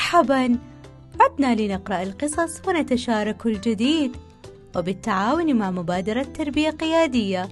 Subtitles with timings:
[0.00, 0.58] مرحبا.
[1.20, 4.16] عدنا لنقرأ القصص ونتشارك الجديد.
[4.76, 7.48] وبالتعاون مع مبادرة تربية قيادية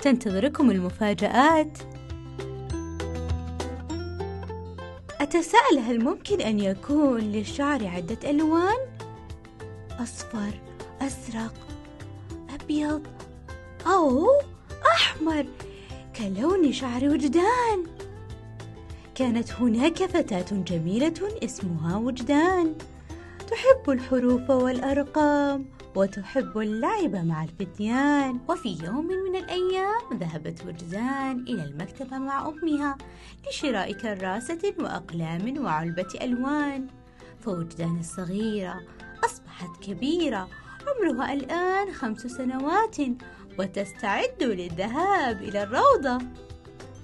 [0.00, 1.78] تنتظركم المفاجآت.
[5.20, 8.78] أتساءل هل ممكن أن يكون للشعر عدة ألوان؟
[10.02, 10.60] أصفر،
[11.00, 11.54] أزرق،
[12.54, 13.02] أبيض،
[13.86, 14.26] أو
[14.94, 15.46] أحمر
[16.16, 17.86] كلون شعر وجدان.
[19.16, 22.74] كانت هناك فتاة جميلة اسمها وجدان.
[23.38, 28.40] تحب الحروف والأرقام وتحب اللعب مع الفتيان.
[28.48, 32.96] وفي يوم من الأيام ذهبت وجدان إلى المكتبة مع أمها
[33.48, 36.86] لشراء كراسة وأقلام وعلبة ألوان.
[37.40, 38.80] فوجدان الصغيرة
[39.24, 40.48] أصبحت كبيرة
[40.86, 42.96] عمرها الآن خمس سنوات
[43.58, 46.18] وتستعد للذهاب إلى الروضة.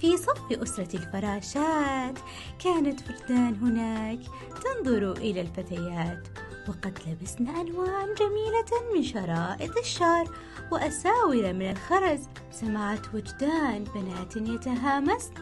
[0.02, 2.18] في صف أسرة الفراشات.
[2.64, 4.18] كانت فردان هناك
[4.62, 6.28] تنظر إلى الفتيات.
[6.68, 10.36] وقد لبسن ألوان جميلة من شرائط الشعر
[10.72, 12.20] وأساور من الخرز.
[12.50, 15.34] سمعت وجدان بنات يتهامسن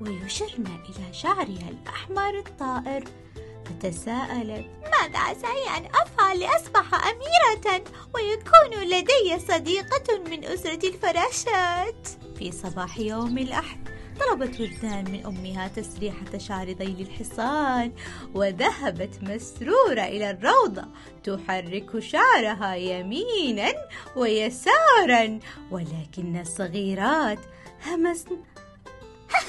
[0.00, 3.04] ويشرن إلى شعرها الأحمر الطائر.
[3.64, 7.84] فتساءلت ماذا عساي أن أفعل لأصبح أميرة
[8.14, 13.81] ويكون لدي صديقة من أسرة الفراشات؟ في صباح يوم الأحد
[14.22, 17.92] طلبت وجدان من أمها تسريحة شعر ذيل الحصان
[18.34, 20.84] وذهبت مسرورة إلى الروضة
[21.24, 23.72] تحرك شعرها يمينا
[24.16, 25.38] ويسارا
[25.70, 27.38] ولكن الصغيرات
[27.86, 28.36] همسن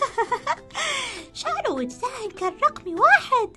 [1.33, 3.49] شعر وجدان كالرقم واحد.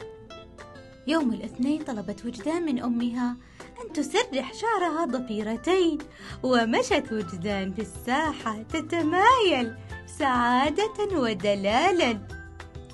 [1.07, 3.37] يوم الاثنين طلبت وجدان من أمها
[3.85, 5.99] أن تسرح شعرها ضفيرتين
[6.43, 9.77] ومشت وجدان في الساحة تتمايل.
[10.07, 12.19] سعادة ودلالا.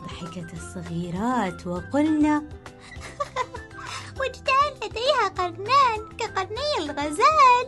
[0.04, 2.36] ضحكت الصغيرات وقلنا
[4.20, 7.66] وجدان لديها قرنان كقرني الغزال.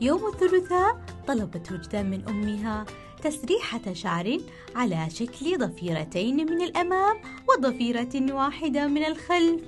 [0.00, 2.84] يوم الثلاثاء طلبت وجدان من أمها
[3.22, 4.38] تسريحة شعر
[4.76, 7.16] على شكل ضفيرتين من الأمام
[7.48, 9.62] وضفيرة واحدة من الخلف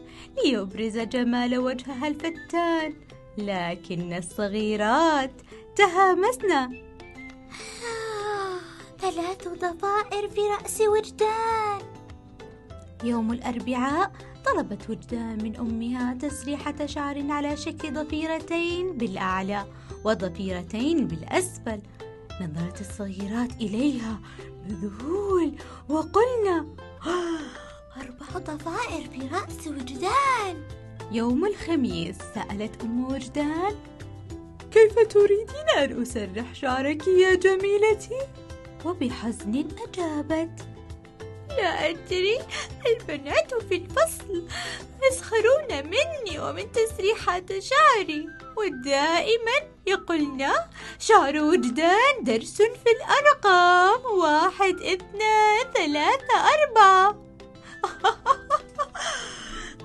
[0.45, 2.95] ليبرز جمال وجهها الفتان
[3.39, 5.33] لكن الصغيرات
[5.77, 6.87] تهامسن.
[9.01, 11.81] ثلاث ضفائر في رأس وجدان.
[13.05, 14.13] يوم الأربعاء
[14.47, 19.67] طلبت وجدان من أمها تسريحة شعر على شكل ضفيرتين بالأعلى
[20.05, 21.81] وضفيرتين بالأسفل.
[22.41, 24.21] نظرت الصغيرات إليها
[24.65, 25.53] بذهول
[25.89, 26.67] وقلنا
[27.97, 30.63] أربع ضفائر في رأس وجدان.
[31.13, 33.75] يوم الخميس سألت أم وجدان
[34.71, 38.46] كيف تريدين أن أسرح شعرك يا جميلتي؟
[38.87, 40.67] وبحزن أجابت
[41.49, 42.39] لا أدري
[42.87, 44.49] البنات في الفصل؟
[45.11, 48.29] يسخرون مني ومن تسريحات شعري.
[48.57, 50.53] ودائما يقولن
[50.99, 54.19] شعر وجدان درس في الأرقام.
[54.19, 57.17] واحد اثنان ثلاثة أربعة.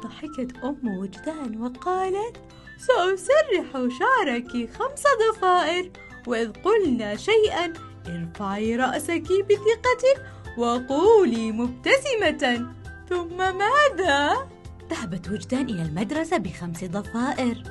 [0.03, 2.37] ضحكت أم وجدان وقالت
[2.77, 5.91] سأسرح شعرك خمس ضفائر
[6.27, 7.73] وإذ قلنا شيئا
[8.07, 10.03] ارفعي رأسك بثقة
[10.57, 12.71] وقولي مبتسمة.
[13.09, 14.47] ثم ماذا؟
[14.89, 17.63] ذهبت وجدان إلى المدرسة بخمس ضفائر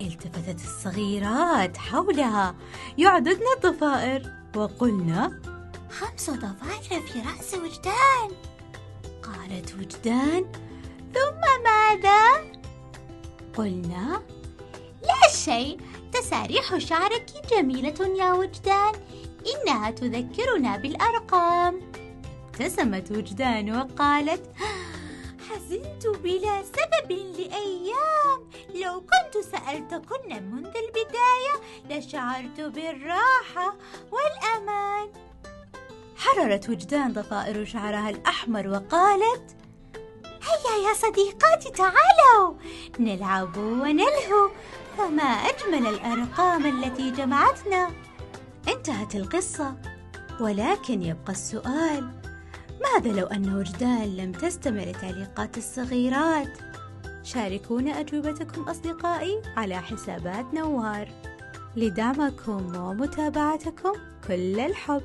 [0.00, 2.54] التفتت الصغيرات حولها.
[2.98, 5.40] يعددن الضفائر وقلنا
[5.90, 8.30] خمس ضفائر في رأس وجدان.
[9.22, 10.52] قالت وجدان
[11.14, 12.20] ثم ماذا؟
[13.56, 14.22] قلنا
[15.02, 15.80] لا شيء.
[16.12, 18.92] تساريح شعرك جميلة يا وجدان.
[19.46, 21.80] إنها تذكرنا بالأرقام.
[22.48, 24.42] ابتسمت وجدان وقالت
[25.50, 28.50] حزنت بلا سبب لأيام.
[28.74, 31.54] لو كنت سألتكن منذ البداية
[31.90, 33.76] لشعرت بالراحة
[34.12, 35.08] والأمان.
[36.16, 39.56] حررت وجدان ضفائر شعرها الأحمر وقالت
[40.42, 42.54] هيا يا صديقاتي تعالوا.
[42.98, 44.50] نلعب ونلهو.
[44.98, 47.90] فما أجمل الأرقام التي جمعتنا.
[48.76, 49.76] انتهت القصة.
[50.40, 52.10] ولكن يبقى السؤال
[52.82, 56.58] ماذا لو أن وجدان لم تستمع لتعليقات الصغيرات؟
[57.22, 61.08] شاركونا أجوبتكم أصدقائي على حسابات نوار.
[61.76, 63.92] لدعمكم ومتابعتكم
[64.28, 65.02] كل الحب.